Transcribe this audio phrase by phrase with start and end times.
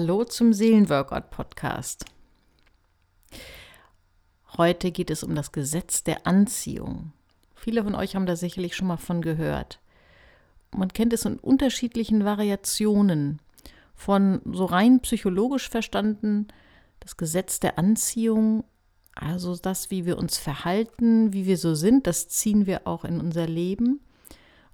[0.00, 2.04] Hallo zum Seelenworkout Podcast.
[4.56, 7.10] Heute geht es um das Gesetz der Anziehung.
[7.56, 9.80] Viele von euch haben da sicherlich schon mal von gehört.
[10.70, 13.40] Man kennt es in unterschiedlichen Variationen.
[13.96, 16.46] Von so rein psychologisch verstanden,
[17.00, 18.62] das Gesetz der Anziehung,
[19.16, 23.18] also das, wie wir uns verhalten, wie wir so sind, das ziehen wir auch in
[23.18, 23.98] unser Leben.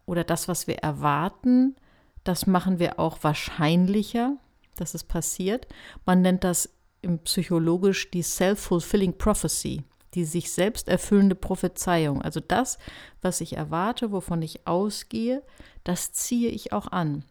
[0.05, 1.77] Oder das, was wir erwarten,
[2.25, 4.37] das machen wir auch wahrscheinlicher,
[4.75, 5.67] dass es passiert.
[6.05, 6.71] Man nennt das
[7.03, 9.83] im psychologisch die self-fulfilling prophecy,
[10.15, 12.23] die sich selbst erfüllende Prophezeiung.
[12.23, 12.79] Also das,
[13.21, 15.43] was ich erwarte, wovon ich ausgehe,
[15.85, 17.25] das ziehe ich auch an.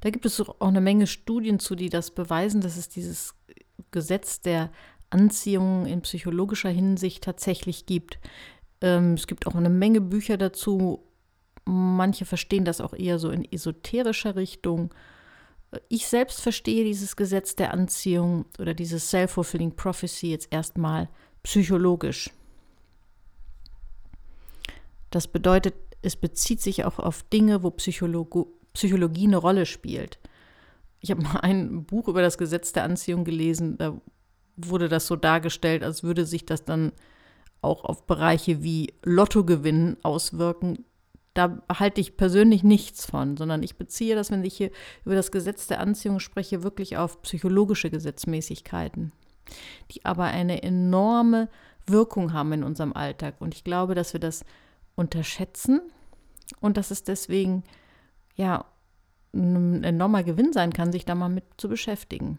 [0.00, 3.34] Da gibt es auch eine Menge Studien zu, die das beweisen, dass es dieses
[3.90, 4.70] Gesetz der
[5.08, 8.18] Anziehung in psychologischer Hinsicht tatsächlich gibt.
[8.82, 11.10] Ähm, es gibt auch eine Menge Bücher dazu,
[11.64, 14.92] Manche verstehen das auch eher so in esoterischer Richtung.
[15.88, 21.08] Ich selbst verstehe dieses Gesetz der Anziehung oder dieses Self-Fulfilling Prophecy jetzt erstmal
[21.42, 22.30] psychologisch.
[25.10, 30.20] Das bedeutet, es bezieht sich auch auf Dinge, wo Psychologo Psychologie eine Rolle spielt.
[31.00, 34.00] Ich habe mal ein Buch über das Gesetz der Anziehung gelesen, da
[34.56, 36.92] wurde das so dargestellt, als würde sich das dann
[37.62, 40.84] auch auf Bereiche wie Lottogewinn auswirken,
[41.34, 44.70] da halte ich persönlich nichts von, sondern ich beziehe das, wenn ich hier
[45.04, 49.12] über das Gesetz der Anziehung spreche, wirklich auf psychologische Gesetzmäßigkeiten,
[49.92, 51.48] die aber eine enorme
[51.86, 53.36] Wirkung haben in unserem Alltag.
[53.38, 54.44] Und ich glaube, dass wir das
[54.96, 55.80] unterschätzen
[56.60, 57.62] und dass es deswegen
[58.34, 58.64] ja
[59.32, 62.38] ein enormer Gewinn sein kann, sich da mal mit zu beschäftigen.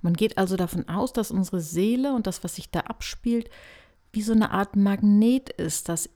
[0.00, 3.50] Man geht also davon aus, dass unsere Seele und das, was sich da abspielt,
[4.12, 6.08] wie so eine Art Magnet ist, das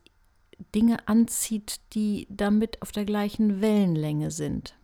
[0.74, 4.74] Dinge anzieht, die damit auf der gleichen Wellenlänge sind.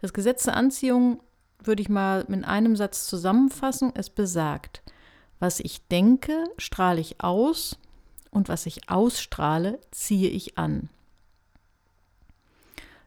[0.00, 1.20] Das Gesetz der Anziehung
[1.62, 3.92] würde ich mal mit einem Satz zusammenfassen.
[3.94, 4.82] Es besagt,
[5.38, 7.78] was ich denke, strahle ich aus
[8.30, 10.88] und was ich ausstrahle, ziehe ich an.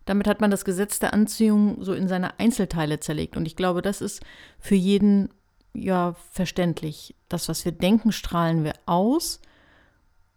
[0.05, 3.37] Damit hat man das Gesetz der Anziehung so in seine Einzelteile zerlegt.
[3.37, 4.23] Und ich glaube, das ist
[4.59, 5.29] für jeden
[5.73, 7.15] ja verständlich.
[7.29, 9.39] Das, was wir denken, strahlen wir aus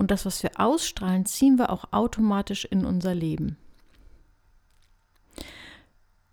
[0.02, 3.56] und das, was wir ausstrahlen, ziehen wir auch automatisch in unser Leben.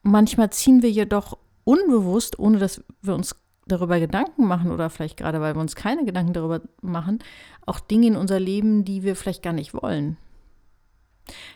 [0.01, 3.35] Manchmal ziehen wir jedoch unbewusst, ohne dass wir uns
[3.67, 7.19] darüber Gedanken machen oder vielleicht gerade, weil wir uns keine Gedanken darüber machen,
[7.63, 10.17] auch Dinge in unser Leben, die wir vielleicht gar nicht wollen.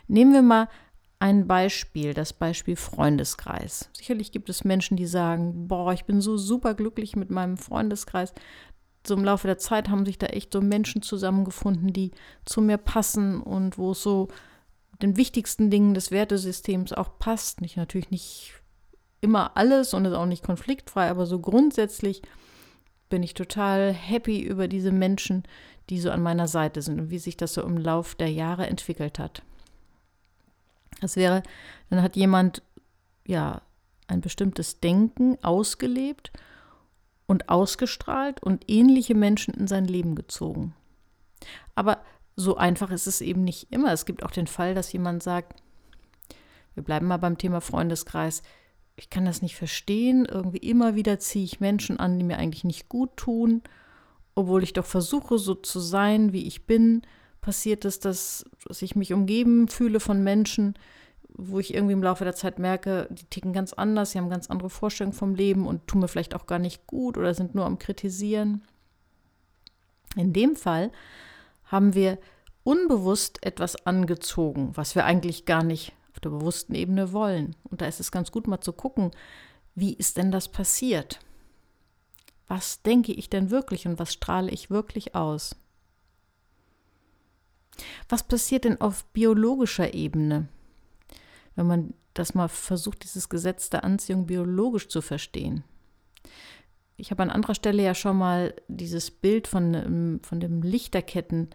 [0.07, 0.69] Nehmen wir mal
[1.17, 3.89] ein Beispiel, das Beispiel Freundeskreis.
[3.97, 8.35] Sicherlich gibt es Menschen, die sagen, boah, ich bin so super glücklich mit meinem Freundeskreis
[9.05, 12.11] so im Laufe der Zeit haben sich da echt so Menschen zusammengefunden, die
[12.45, 14.29] zu mir passen und wo es so
[15.01, 17.61] den wichtigsten Dingen des Wertesystems auch passt.
[17.61, 18.53] Nicht natürlich nicht
[19.21, 22.21] immer alles und ist auch nicht konfliktfrei, aber so grundsätzlich
[23.09, 25.43] bin ich total happy über diese Menschen,
[25.89, 28.67] die so an meiner Seite sind und wie sich das so im Lauf der Jahre
[28.67, 29.43] entwickelt hat.
[31.01, 31.43] Das wäre,
[31.89, 32.61] dann hat jemand
[33.25, 33.61] ja
[34.07, 36.31] ein bestimmtes Denken ausgelebt
[37.33, 40.75] und ausgestrahlt und ähnliche Menschen in sein Leben gezogen.
[41.73, 42.03] Aber
[42.35, 43.91] so einfach ist es eben nicht immer.
[43.91, 45.63] Es gibt auch den Fall, dass jemand sagt,
[46.75, 48.43] wir bleiben mal beim Thema Freundeskreis,
[48.95, 52.65] ich kann das nicht verstehen, irgendwie immer wieder ziehe ich Menschen an, die mir eigentlich
[52.65, 53.63] nicht gut tun,
[54.35, 57.01] obwohl ich doch versuche, so zu sein, wie ich bin,
[57.41, 60.75] passiert es, dass, dass ich mich umgeben fühle von Menschen,
[61.35, 64.49] wo ich irgendwie im Laufe der Zeit merke, die ticken ganz anders, sie haben ganz
[64.49, 67.65] andere Vorstellungen vom Leben und tun mir vielleicht auch gar nicht gut oder sind nur
[67.65, 68.63] am Kritisieren.
[70.15, 70.91] In dem Fall
[71.65, 72.19] haben wir
[72.63, 77.55] unbewusst etwas angezogen, was wir eigentlich gar nicht auf der bewussten Ebene wollen.
[77.63, 79.11] Und da ist es ganz gut mal zu gucken,
[79.75, 81.19] wie ist denn das passiert?
[82.47, 85.55] Was denke ich denn wirklich und was strahle ich wirklich aus?
[88.07, 90.47] Was passiert denn auf biologischer Ebene?
[91.55, 95.63] Wenn man das mal versucht, dieses Gesetz der Anziehung biologisch zu verstehen.
[96.95, 101.49] Ich habe an anderer Stelle ja schon mal dieses Bild von, ähm, von dem Lichterketten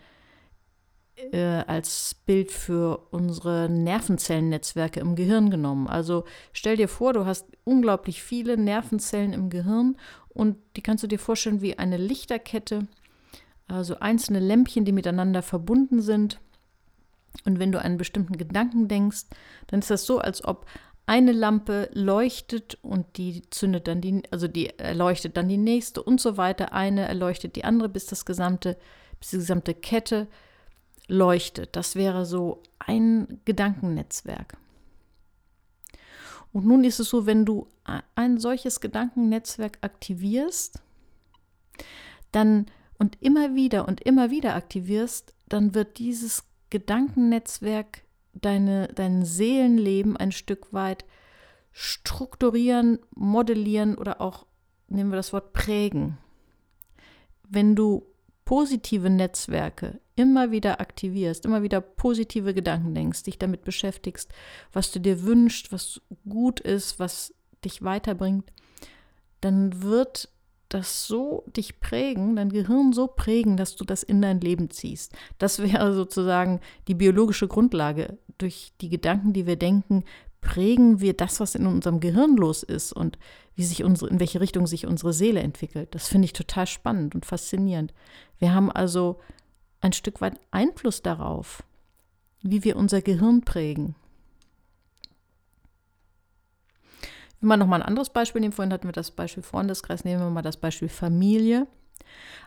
[1.33, 5.87] äh, als Bild für unsere Nervenzellennetzwerke im Gehirn genommen.
[5.89, 9.97] Also stell dir vor, du hast unglaublich viele Nervenzellen im Gehirn
[10.29, 12.87] und die kannst du dir vorstellen wie eine Lichterkette,
[13.67, 16.41] also einzelne Lämpchen, die miteinander verbunden sind.
[17.45, 19.27] Und wenn du einen bestimmten Gedanken denkst,
[19.69, 20.67] dann ist das so, als ob
[21.07, 26.21] eine Lampe leuchtet und die zündet dann die, also die erleuchtet dann die nächste und
[26.21, 26.75] so weiter.
[26.75, 28.77] Eine erleuchtet die andere, bis das gesamte,
[29.19, 30.27] bis die gesamte Kette
[31.07, 31.77] leuchtet.
[31.77, 34.59] Das wäre so ein Gedankennetzwerk.
[36.53, 37.69] Und nun ist es so, wenn du
[38.15, 40.81] ein solches Gedankennetzwerk aktivierst,
[42.33, 42.67] dann
[42.99, 50.33] und immer wieder und immer wieder aktivierst, dann wird dieses Gedankennetzwerk deine, dein Seelenleben ein
[50.33, 51.05] Stück weit
[51.73, 54.47] strukturieren, modellieren oder auch,
[54.89, 56.19] nehmen wir das Wort, prägen.
[57.49, 58.05] Wenn du
[58.45, 64.33] positive Netzwerke immer wieder aktivierst, immer wieder positive Gedanken denkst, dich damit beschäftigst,
[64.73, 67.35] was du dir wünschst, was gut ist, was
[67.65, 68.53] dich weiterbringt,
[69.41, 70.29] dann wird
[70.69, 75.13] das so dich prägen, dein Gehirn so prägen, dass du das in dein Leben ziehst.
[75.39, 78.19] Das wäre sozusagen die biologische Grundlage.
[78.39, 80.05] Durch die Gedanken, die wir denken,
[80.41, 83.19] prägen wir das, was in unserem Gehirn los ist und
[83.57, 85.95] wie sich unsere, in welche Richtung sich unsere Seele entwickelt.
[85.95, 87.93] Das finde ich total spannend und faszinierend.
[88.39, 89.19] Wir haben also
[89.81, 91.65] ein Stück weit Einfluss darauf,
[92.43, 93.97] wie wir unser Gehirn prägen.
[97.41, 100.31] Wenn wir nochmal ein anderes Beispiel nehmen, vorhin hatten wir das Beispiel Freundeskreis, nehmen wir
[100.31, 101.67] mal das Beispiel Familie.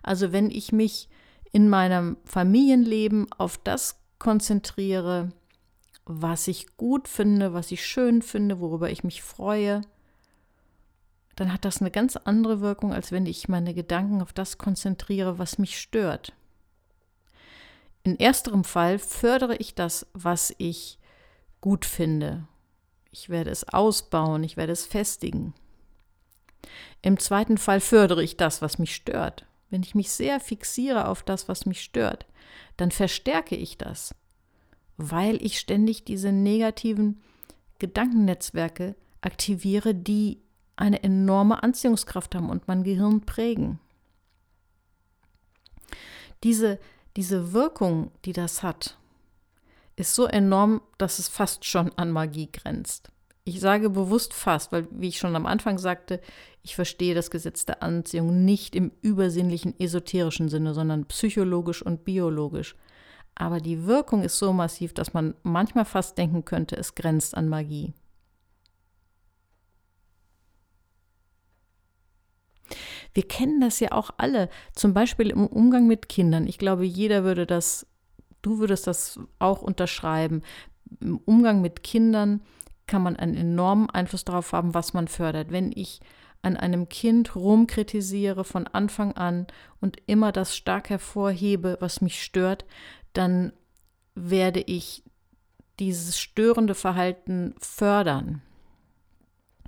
[0.04, 1.10] Also wenn ich mich
[1.52, 5.32] in meinem Familienleben auf das konzentriere,
[6.06, 9.82] was ich gut finde, was ich schön finde, worüber ich mich freue,
[11.36, 15.40] dann hat das eine ganz andere Wirkung, als wenn ich meine Gedanken auf das konzentriere,
[15.40, 16.34] was mich stört.
[18.04, 21.00] In ersterem Fall fördere ich das, was ich
[21.62, 22.48] gut finde,
[23.12, 25.54] ich werde es ausbauen, ich werde es festigen.
[27.02, 29.46] Im zweiten Fall fördere ich das, was mich stört.
[29.70, 32.26] Wenn ich mich sehr fixiere auf das, was mich stört,
[32.78, 34.16] dann verstärke ich das,
[34.98, 37.22] weil ich ständig diese negativen
[37.80, 40.42] Gedankennetzwerke aktiviere, die
[40.76, 43.80] eine enorme Anziehungskraft haben und mein Gehirn prägen.
[46.44, 46.80] Diese,
[47.16, 48.98] diese Wirkung, die das hat,
[50.02, 53.12] ist so enorm, dass es fast schon an Magie grenzt.
[53.44, 56.20] Ich sage bewusst fast, weil, wie ich schon am Anfang sagte,
[56.64, 62.76] ich verstehe das Gesetz der Anziehung nicht im übersinnlichen, esoterischen Sinne, sondern psychologisch und biologisch.
[63.36, 67.48] Aber die Wirkung ist so massiv, dass man manchmal fast denken könnte, es grenzt an
[67.48, 67.94] Magie.
[73.14, 76.48] Wir kennen das ja auch alle, zum Beispiel im Umgang mit Kindern.
[76.48, 77.86] Ich glaube, jeder würde das
[78.42, 80.42] Du würdest das auch unterschreiben.
[81.00, 82.42] Im Umgang mit Kindern
[82.88, 85.52] kann man einen enormen Einfluss darauf haben, was man fördert.
[85.52, 86.02] Wenn ich
[86.42, 89.48] an einem Kind rumkritisiere von Anfang an
[89.80, 92.66] und immer das stark hervorhebe, was mich stört,
[93.14, 93.54] dann
[94.16, 95.04] werde ich
[95.80, 98.42] dieses störende Verhalten fördern.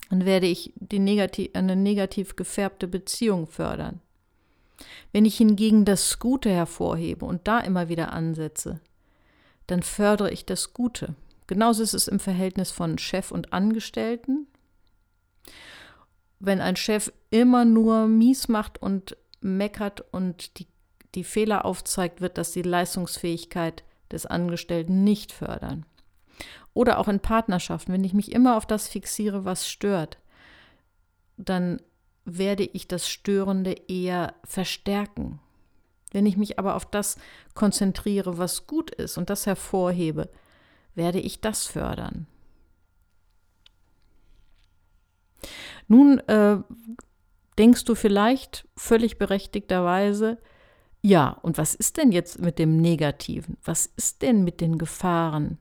[0.10, 4.02] Dann werde ich die negativ, eine negativ gefärbte Beziehung fördern.
[5.12, 8.80] Wenn ich hingegen das Gute hervorhebe und da immer wieder ansetze,
[9.68, 11.16] dann fördere ich das Gute.
[11.48, 14.48] Genauso ist es im Verhältnis von Chef und Angestellten.
[16.40, 20.68] Wenn ein Chef immer nur mies macht und meckert und die,
[21.16, 25.86] die Fehler aufzeigt, wird das die Leistungsfähigkeit des Angestellten nicht fördern.
[26.74, 30.18] Oder auch in Partnerschaften, wenn ich mich immer auf das fixiere, was stört,
[31.38, 31.82] dann
[32.26, 35.40] werde ich das Störende eher verstärken.
[36.12, 37.18] Wenn ich mich aber auf das
[37.54, 40.30] konzentriere, was gut ist und das hervorhebe,
[40.96, 42.28] werde ich das fördern.
[45.88, 46.58] Nun äh,
[47.58, 50.38] denkst du vielleicht völlig berechtigterweise,
[51.02, 53.58] ja, und was ist denn jetzt mit dem Negativen?
[53.64, 55.58] Was ist denn mit den Gefahren?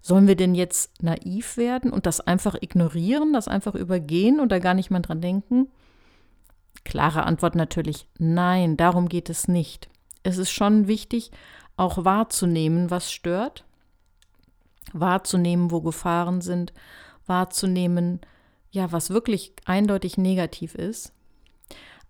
[0.00, 4.74] Sollen wir denn jetzt naiv werden und das einfach ignorieren, das einfach übergehen oder gar
[4.74, 5.68] nicht mehr dran denken?
[6.84, 9.90] Klare Antwort natürlich nein, darum geht es nicht.
[10.22, 11.30] Es ist schon wichtig,
[11.76, 13.64] auch wahrzunehmen, was stört,
[14.92, 16.72] wahrzunehmen, wo Gefahren sind,
[17.26, 18.20] wahrzunehmen,
[18.70, 21.12] ja, was wirklich eindeutig negativ ist,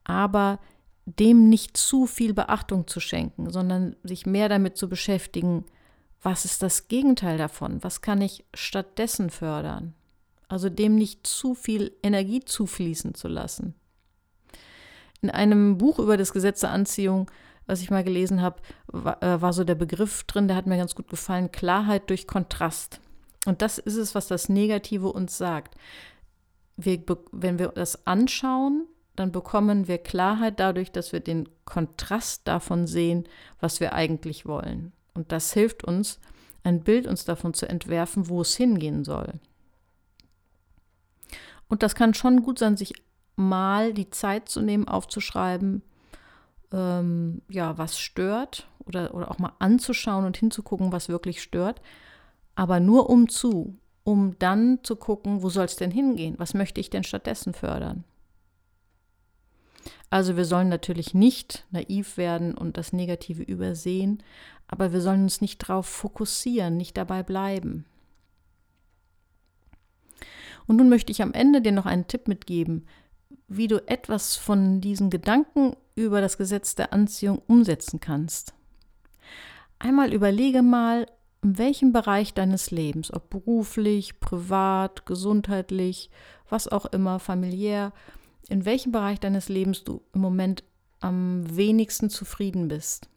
[0.04, 0.60] aber
[1.06, 5.64] dem nicht zu viel Beachtung zu schenken, sondern sich mehr damit zu beschäftigen,
[6.22, 7.82] was ist das Gegenteil davon?
[7.82, 9.94] Was kann ich stattdessen fördern?
[10.48, 13.74] Also dem nicht zu viel Energie zufließen zu lassen.
[15.22, 17.30] In einem Buch über das Gesetz der Anziehung,
[17.66, 20.76] was ich mal gelesen habe, war, äh, war so der Begriff drin, der hat mir
[20.76, 23.00] ganz gut gefallen, Klarheit durch Kontrast.
[23.46, 25.76] Und das ist es, was das Negative uns sagt.
[26.76, 28.86] Wir, wenn wir das anschauen,
[29.16, 33.28] dann bekommen wir Klarheit dadurch, dass wir den Kontrast davon sehen,
[33.60, 34.92] was wir eigentlich wollen.
[35.14, 36.20] Und das hilft uns,
[36.62, 39.34] ein Bild uns davon zu entwerfen, wo es hingehen soll.
[41.68, 42.92] Und das kann schon gut sein, sich
[43.36, 45.82] mal die Zeit zu nehmen, aufzuschreiben,
[46.72, 51.80] ähm, ja, was stört oder, oder auch mal anzuschauen und hinzugucken, was wirklich stört.
[52.54, 53.76] Aber nur um zu.
[54.02, 56.34] um dann zu gucken, wo soll es denn hingehen?
[56.38, 58.04] Was möchte ich denn stattdessen fördern?
[60.10, 64.22] Also wir sollen natürlich nicht naiv werden und das Negative übersehen,
[64.66, 67.84] aber wir sollen uns nicht darauf fokussieren, nicht dabei bleiben.
[70.66, 72.86] Und nun möchte ich am Ende dir noch einen Tipp mitgeben,
[73.48, 78.54] wie du etwas von diesen Gedanken über das Gesetz der Anziehung umsetzen kannst.
[79.78, 81.06] Einmal überlege mal,
[81.42, 86.10] in welchem Bereich deines Lebens, ob beruflich, privat, gesundheitlich,
[86.48, 87.92] was auch immer, familiär,
[88.50, 90.64] in welchem Bereich deines Lebens du im Moment
[90.98, 93.08] am wenigsten zufrieden bist.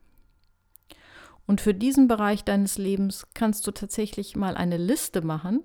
[1.46, 5.63] Und für diesen Bereich deines Lebens kannst du tatsächlich mal eine Liste machen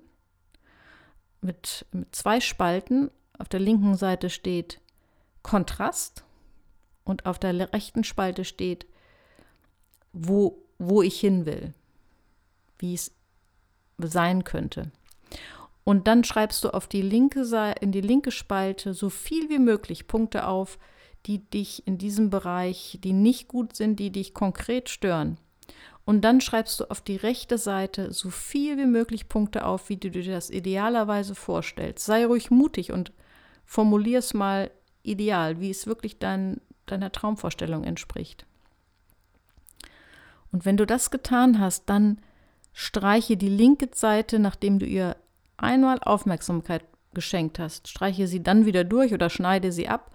[1.39, 3.11] mit, mit zwei Spalten.
[3.37, 4.81] Auf der linken Seite steht
[5.43, 6.25] Kontrast
[7.05, 8.87] und auf der rechten Spalte steht,
[10.11, 11.73] wo, wo ich hin will,
[12.79, 13.11] wie es
[13.99, 14.91] sein könnte.
[15.89, 19.57] Und dann schreibst du auf die linke Seite, in die linke Spalte so viel wie
[19.57, 20.77] möglich Punkte auf,
[21.25, 25.39] die dich in diesem Bereich, die nicht gut sind, die dich konkret stören.
[26.05, 29.97] Und dann schreibst du auf die rechte Seite so viel wie möglich Punkte auf, wie
[29.97, 32.05] du dir das idealerweise vorstellst.
[32.05, 33.11] Sei ruhig mutig und
[33.65, 34.69] formulier es mal
[35.01, 38.45] ideal, wie es wirklich dein, deiner Traumvorstellung entspricht.
[40.51, 42.21] Und wenn du das getan hast, dann
[42.73, 45.15] streiche die linke Seite, nachdem du ihr
[45.61, 50.11] einmal Aufmerksamkeit geschenkt hast, streiche sie dann wieder durch oder schneide sie ab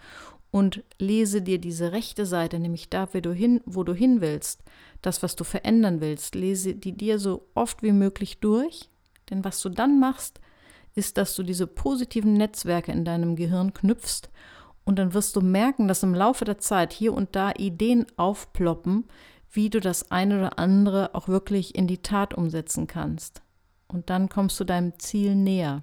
[0.51, 4.63] und lese dir diese rechte Seite, nämlich da, wo du hin, wo du hin willst,
[5.03, 8.89] das, was du verändern willst, lese die dir so oft wie möglich durch.
[9.31, 10.41] Denn was du dann machst,
[10.95, 14.29] ist, dass du diese positiven Netzwerke in deinem Gehirn knüpfst
[14.85, 19.05] und dann wirst du merken, dass im Laufe der Zeit hier und da Ideen aufploppen,
[19.51, 23.43] wie du das eine oder andere auch wirklich in die Tat umsetzen kannst.
[23.89, 25.83] Und dann kommst du deinem Ziel näher.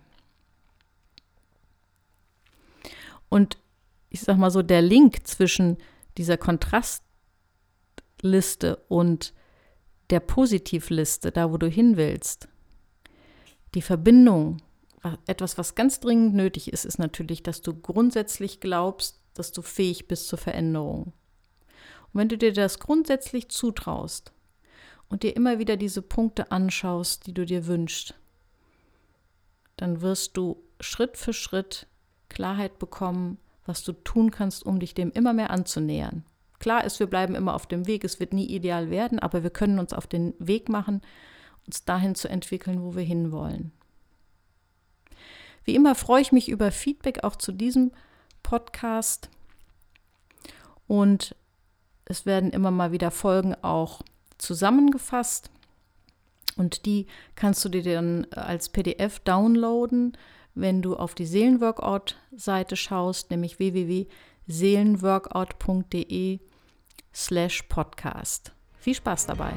[3.30, 3.58] Und
[4.10, 5.78] ich sag mal so, der Link zwischen
[6.18, 9.34] dieser Kontrastliste und
[10.10, 12.50] der Positivliste, da wo du hin willst,
[13.74, 14.58] die Verbindung,
[15.26, 20.08] etwas, was ganz dringend nötig ist, ist natürlich, dass du grundsätzlich glaubst, dass du fähig
[20.08, 21.14] bist zur Veränderung.
[22.14, 24.34] Und wenn du dir das grundsätzlich zutraust
[25.12, 28.16] und dir immer wieder diese Punkte anschaust, die du dir wünschst,
[29.76, 31.86] dann wirst du Schritt für Schritt
[32.30, 36.24] Klarheit bekommen, was du tun kannst, um dich dem immer mehr anzunähern.
[36.60, 39.50] Klar ist, wir bleiben immer auf dem Weg, es wird nie ideal werden, aber wir
[39.50, 41.02] können uns auf den Weg machen,
[41.66, 43.74] uns dahin zu entwickeln, wo wir hinwollen.
[45.66, 47.92] Wie immer freue ich mich über Feedback auch zu diesem
[48.44, 49.30] Podcast
[50.88, 51.36] und
[52.06, 54.02] es werden immer mal wieder Folgen auch
[54.42, 55.50] zusammengefasst
[56.58, 60.18] und die kannst du dir dann als PDF downloaden,
[60.54, 66.40] wenn du auf die Seelenworkout-Seite schaust, nämlich www.seelenworkout.de
[67.14, 68.54] slash podcast.
[68.80, 69.54] Viel Spaß dabei!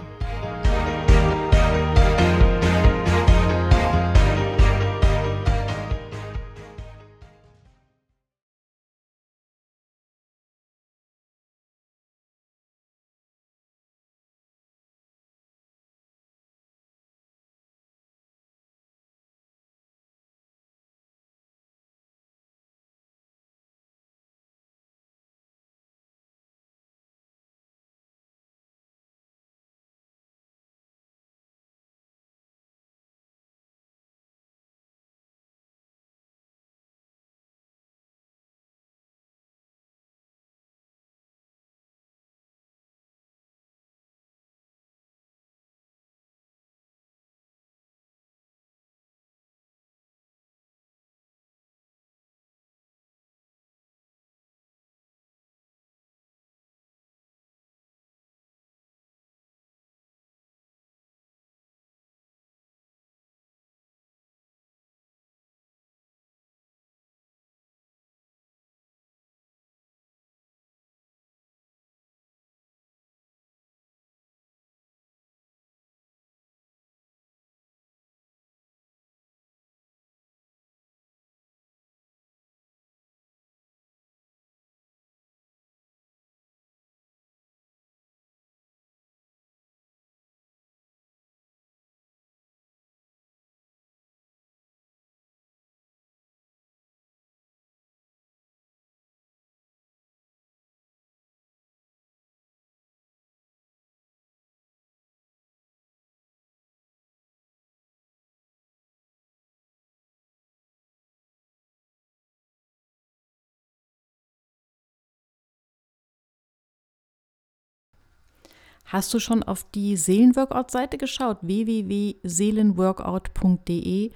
[118.95, 121.39] Hast du schon auf die Seelenworkout-Seite geschaut?
[121.41, 124.13] www.seelenworkout.de.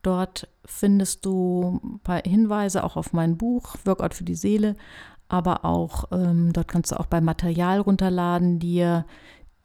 [0.00, 4.76] Dort findest du ein paar Hinweise auch auf mein Buch Workout für die Seele,
[5.28, 9.04] aber auch ähm, dort kannst du auch bei Material runterladen, dir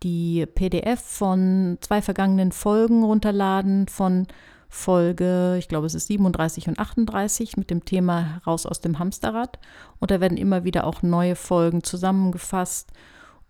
[0.04, 4.28] die PDF von zwei vergangenen Folgen runterladen, von
[4.68, 9.58] Folge, ich glaube es ist 37 und 38 mit dem Thema Raus aus dem Hamsterrad.
[10.00, 12.92] Und da werden immer wieder auch neue Folgen zusammengefasst.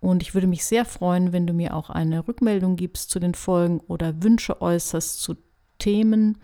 [0.01, 3.36] Und ich würde mich sehr freuen, wenn du mir auch eine Rückmeldung gibst zu den
[3.36, 5.36] Folgen oder Wünsche äußerst zu
[5.77, 6.38] Themen